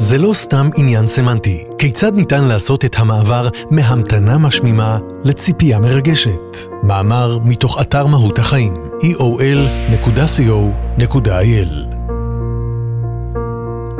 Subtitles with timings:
[0.00, 1.64] זה לא סתם עניין סמנטי.
[1.78, 6.56] כיצד ניתן לעשות את המעבר מהמתנה משמימה לציפייה מרגשת?
[6.82, 9.98] מאמר מתוך אתר מהות החיים, eol.co.il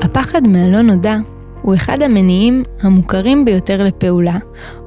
[0.03, 1.17] הפחד מהלא נודע
[1.63, 4.37] הוא אחד המניעים המוכרים ביותר לפעולה,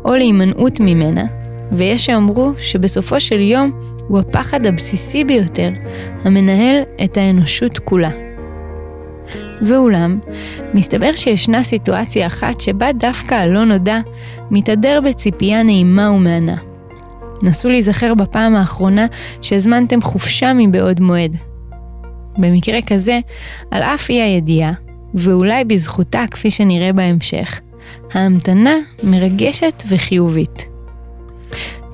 [0.05, 1.25] או להימנעות ממנה,
[1.71, 3.71] ויש שאמרו שבסופו של יום
[4.07, 5.69] הוא הפחד הבסיסי ביותר,
[6.23, 8.30] המנהל את האנושות כולה.
[9.65, 10.19] ואולם,
[10.73, 13.99] מסתבר שישנה סיטואציה אחת שבה דווקא הלא נודע
[14.51, 16.57] מתהדר בציפייה נעימה ומהנה.
[17.43, 19.05] נסו להיזכר בפעם האחרונה
[19.41, 21.37] שהזמנתם חופשה מבעוד מועד.
[22.37, 23.19] במקרה כזה,
[23.71, 24.73] על אף אי הידיעה,
[25.13, 27.61] ואולי בזכותה כפי שנראה בהמשך,
[28.13, 30.67] ההמתנה מרגשת וחיובית.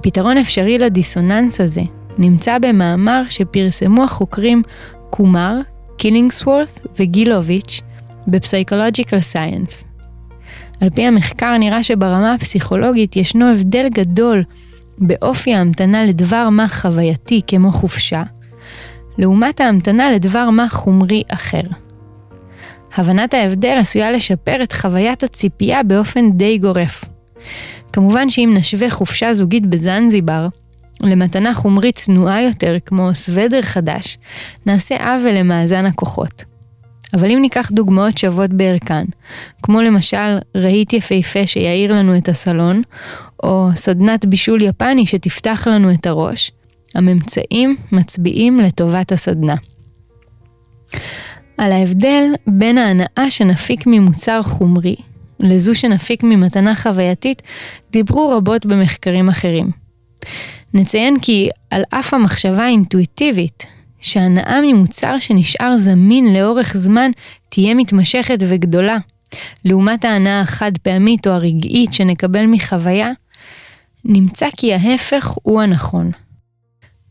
[0.03, 1.81] פתרון אפשרי לדיסוננס הזה
[2.17, 4.61] נמצא במאמר שפרסמו החוקרים
[5.09, 5.59] קומר,
[5.97, 7.81] קילינגסוורת' וגילוביץ'
[8.27, 9.83] בפסיכולוג'יקל סייאנס.
[10.81, 14.43] על פי המחקר נראה שברמה הפסיכולוגית ישנו הבדל גדול
[14.97, 18.23] באופי ההמתנה לדבר מה חווייתי כמו חופשה,
[19.17, 21.61] לעומת ההמתנה לדבר מה חומרי אחר.
[22.95, 27.05] הבנת ההבדל עשויה לשפר את חוויית הציפייה באופן די גורף.
[27.93, 30.47] כמובן שאם נשווה חופשה זוגית בזנזיבר
[31.03, 34.17] למתנה חומרית צנועה יותר כמו סוודר חדש,
[34.65, 36.43] נעשה עוול למאזן הכוחות.
[37.13, 39.05] אבל אם ניקח דוגמאות שוות בערכן,
[39.63, 42.81] כמו למשל רהיט יפהפה שיעיר לנו את הסלון,
[43.43, 46.51] או סדנת בישול יפני שתפתח לנו את הראש,
[46.95, 49.55] הממצאים מצביעים לטובת הסדנה.
[51.57, 54.95] על ההבדל בין ההנאה שנפיק ממוצר חומרי
[55.39, 57.41] לזו שנפיק ממתנה חווייתית
[57.91, 59.71] דיברו רבות במחקרים אחרים.
[60.73, 63.65] נציין כי על אף המחשבה האינטואיטיבית
[63.99, 67.11] שהנאה ממוצר שנשאר זמין לאורך זמן
[67.49, 68.97] תהיה מתמשכת וגדולה,
[69.65, 73.11] לעומת ההנאה החד פעמית או הרגעית שנקבל מחוויה,
[74.05, 76.11] נמצא כי ההפך הוא הנכון.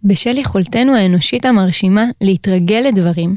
[0.05, 3.37] בשל יכולתנו האנושית המרשימה להתרגל לדברים,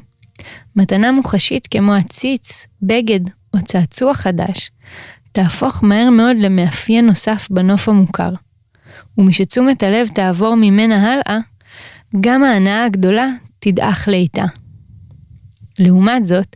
[0.76, 3.20] מתנה מוחשית כמו עציץ, בגד
[3.54, 4.72] או צעצוע חדש,
[5.32, 8.30] תהפוך מהר מאוד למאפיין נוסף בנוף המוכר.
[9.20, 11.40] ומשתשומת הלב תעבור ממנה הלאה,
[12.22, 13.28] גם ההנאה הגדולה
[13.60, 14.46] תדעך לאיתה.
[15.80, 16.56] לעומת זאת,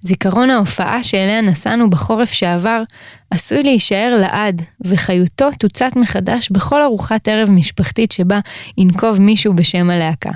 [0.00, 2.82] זיכרון ההופעה שאליה נסענו בחורף שעבר
[3.30, 8.40] עשוי להישאר לעד, וחיותו תוצת מחדש בכל ארוחת ערב משפחתית שבה
[8.78, 10.30] ינקוב מישהו בשם הלהקה.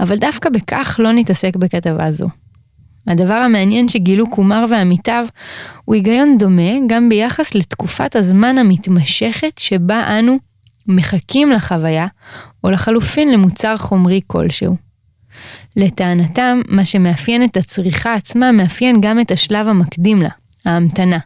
[0.00, 2.28] אבל דווקא בכך לא נתעסק בכתבה זו.
[3.06, 5.26] הדבר המעניין שגילו קומר ועמיתיו
[5.84, 10.38] הוא היגיון דומה גם ביחס לתקופת הזמן המתמשכת שבה אנו
[10.86, 12.06] מחכים לחוויה,
[12.64, 14.76] או לחלופין למוצר חומרי כלשהו.
[15.76, 20.28] לטענתם, מה שמאפיין את הצריכה עצמה מאפיין גם את השלב המקדים לה,
[20.64, 21.18] ההמתנה.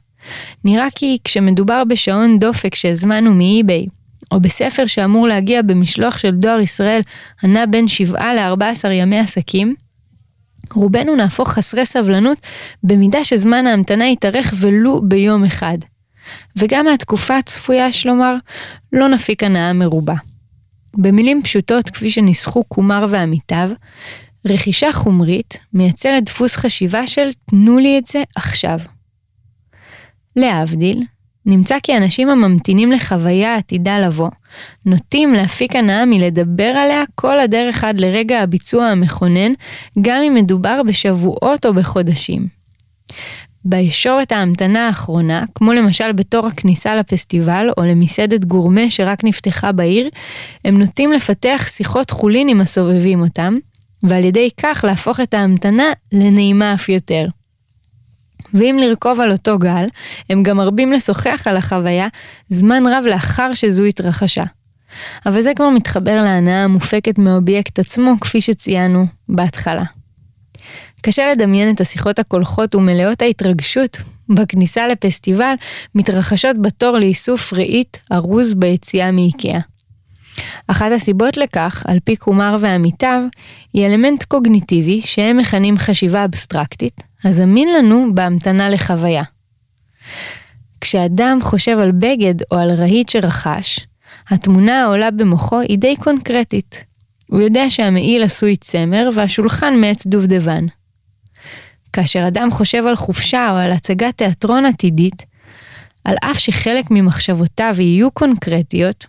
[0.64, 3.86] נראה כי כשמדובר בשעון דופק שהזמנו מאי-ביי,
[4.32, 7.00] או בספר שאמור להגיע במשלוח של דואר ישראל
[7.42, 9.74] הנע בין 7 ל-14 ימי עסקים,
[10.74, 12.38] רובנו נהפוך חסרי סבלנות
[12.82, 15.78] במידה שזמן ההמתנה יתארך ולו ביום אחד.
[16.56, 18.34] וגם מהתקופה הצפויה, יש לומר,
[18.92, 20.14] לא נפיק הנאה מרובה.
[20.96, 23.70] במילים פשוטות, כפי שניסחו קומר ועמיתיו,
[24.46, 28.78] רכישה חומרית מייצרת דפוס חשיבה של תנו לי את זה עכשיו.
[30.36, 31.02] להבדיל,
[31.46, 34.30] נמצא כי אנשים הממתינים לחוויה עתידה לבוא,
[34.86, 39.52] נוטים להפיק הנאה מלדבר עליה כל הדרך עד לרגע הביצוע המכונן,
[40.00, 42.48] גם אם מדובר בשבועות או בחודשים.
[43.68, 50.08] בישורת ההמתנה האחרונה, כמו למשל בתור הכניסה לפסטיבל או למסעדת גורמה שרק נפתחה בעיר,
[50.64, 53.58] הם נוטים לפתח שיחות חולין עם הסובבים אותם,
[54.02, 57.26] ועל ידי כך להפוך את ההמתנה לנעימה אף יותר.
[58.54, 59.86] ואם לרכוב על אותו גל,
[60.30, 62.08] הם גם מרבים לשוחח על החוויה
[62.48, 64.44] זמן רב לאחר שזו התרחשה.
[65.26, 69.84] אבל זה כבר מתחבר להנאה המופקת מהאובייקט עצמו, כפי שציינו בהתחלה.
[71.02, 73.98] קשה לדמיין את השיחות הקולחות ומלאות ההתרגשות
[74.28, 75.54] בכניסה לפסטיבל
[75.94, 79.60] מתרחשות בתור לאיסוף ראית ארוז ביציאה מאיקאה.
[80.66, 83.22] אחת הסיבות לכך, על פי קומר ועמיתיו,
[83.72, 89.22] היא אלמנט קוגניטיבי שהם מכנים חשיבה אבסטרקטית, הזמין לנו בהמתנה לחוויה.
[90.80, 93.80] כשאדם חושב על בגד או על רהיט שרכש,
[94.30, 96.87] התמונה העולה במוחו היא די קונקרטית.
[97.30, 100.66] הוא יודע שהמעיל עשוי צמר והשולחן מעץ דובדבן.
[101.92, 105.22] כאשר אדם חושב על חופשה או על הצגת תיאטרון עתידית,
[106.04, 109.06] על אף שחלק ממחשבותיו יהיו קונקרטיות,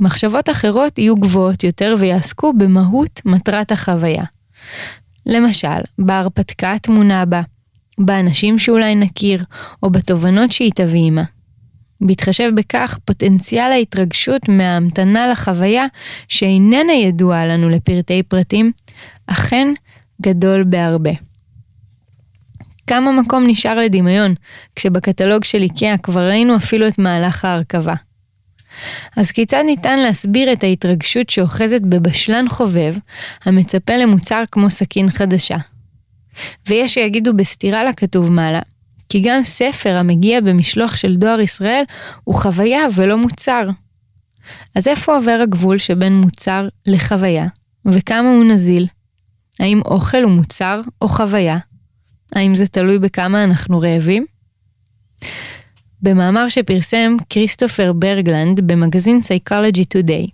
[0.00, 4.24] מחשבות אחרות יהיו גבוהות יותר ויעסקו במהות מטרת החוויה.
[5.26, 7.42] למשל, בהרפתקה הטמונה בה,
[7.98, 9.44] באנשים שאולי נכיר,
[9.82, 11.24] או בתובנות שהיא תביא עימה.
[12.00, 15.86] בהתחשב בכך, פוטנציאל ההתרגשות מההמתנה לחוויה
[16.28, 18.72] שאיננה ידועה לנו לפרטי פרטים,
[19.26, 19.68] אכן
[20.22, 21.10] גדול בהרבה.
[22.86, 24.34] כמה מקום נשאר לדמיון,
[24.76, 27.94] כשבקטלוג של איקאה כבר ראינו אפילו את מהלך ההרכבה.
[29.16, 32.94] אז כיצד ניתן להסביר את ההתרגשות שאוחזת בבשלן חובב,
[33.44, 35.56] המצפה למוצר כמו סכין חדשה?
[36.68, 38.60] ויש שיגידו בסתירה לכתוב מעלה,
[39.08, 41.82] כי גם ספר המגיע במשלוח של דואר ישראל
[42.24, 43.68] הוא חוויה ולא מוצר.
[44.74, 47.46] אז איפה עובר הגבול שבין מוצר לחוויה,
[47.86, 48.86] וכמה הוא נזיל?
[49.60, 51.58] האם אוכל הוא מוצר או חוויה?
[52.34, 54.26] האם זה תלוי בכמה אנחנו רעבים?
[56.02, 60.30] במאמר שפרסם כריסטופר ברגלנד במגזין Psychology Today,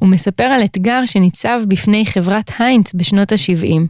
[0.00, 3.80] הוא מספר על אתגר שניצב בפני חברת היינץ בשנות ה-70.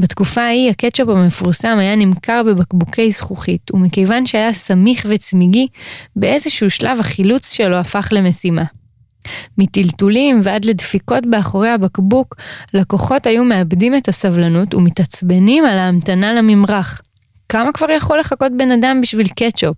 [0.00, 5.66] בתקופה ההיא הקטשופ המפורסם היה נמכר בבקבוקי זכוכית, ומכיוון שהיה סמיך וצמיגי,
[6.16, 8.64] באיזשהו שלב החילוץ שלו הפך למשימה.
[9.58, 12.36] מטלטולים ועד לדפיקות באחורי הבקבוק,
[12.74, 17.00] לקוחות היו מאבדים את הסבלנות ומתעצבנים על ההמתנה לממרח.
[17.48, 19.76] כמה כבר יכול לחכות בן אדם בשביל קטשופ?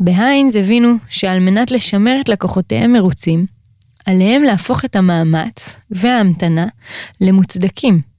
[0.00, 3.46] בהיינז הבינו שעל מנת לשמר את לקוחותיהם מרוצים,
[4.06, 6.66] עליהם להפוך את המאמץ וההמתנה
[7.20, 8.13] למוצדקים.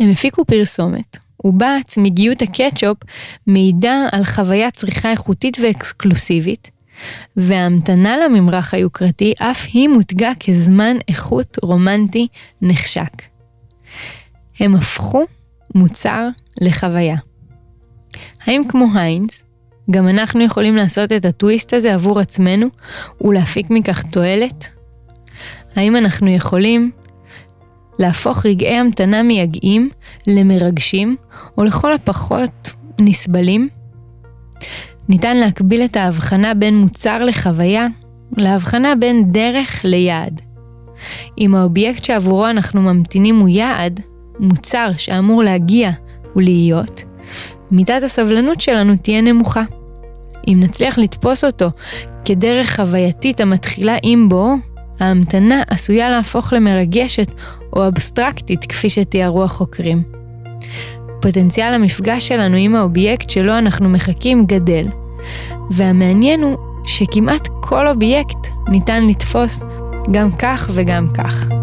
[0.00, 2.98] הם הפיקו פרסומת, ובה צמיגיות הקטשופ
[3.46, 6.70] מעידה על חוויית צריכה איכותית ואקסקלוסיבית,
[7.36, 12.28] וההמתנה לממרח היוקרתי אף היא מותגה כזמן איכות רומנטי
[12.62, 13.22] נחשק.
[14.60, 15.24] הם הפכו
[15.74, 16.28] מוצר
[16.60, 17.16] לחוויה.
[18.46, 19.42] האם כמו היינס,
[19.90, 22.66] גם אנחנו יכולים לעשות את הטוויסט הזה עבור עצמנו
[23.20, 24.68] ולהפיק מכך תועלת?
[25.76, 26.90] האם אנחנו יכולים
[28.00, 29.90] להפוך רגעי המתנה מייגעים
[30.26, 31.16] למרגשים,
[31.58, 32.70] או לכל הפחות
[33.00, 33.68] נסבלים?
[35.08, 37.86] ניתן להקביל את ההבחנה בין מוצר לחוויה
[38.36, 40.40] להבחנה בין דרך ליעד.
[41.38, 44.00] אם האובייקט שעבורו אנחנו ממתינים הוא יעד,
[44.38, 45.90] מוצר שאמור להגיע
[46.36, 47.04] ולהיות,
[47.70, 49.62] מידת הסבלנות שלנו תהיה נמוכה.
[50.48, 51.70] אם נצליח לתפוס אותו
[52.24, 54.54] כדרך חווייתית המתחילה עם בו,
[55.00, 57.34] ההמתנה עשויה להפוך למרגשת
[57.72, 60.02] או אבסטרקטית כפי שתיארו החוקרים.
[61.22, 64.86] פוטנציאל המפגש שלנו עם האובייקט שלו אנחנו מחכים גדל,
[65.70, 66.56] והמעניין הוא
[66.86, 69.62] שכמעט כל אובייקט ניתן לתפוס
[70.10, 71.59] גם כך וגם כך.